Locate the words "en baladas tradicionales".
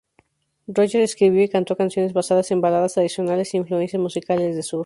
2.49-3.53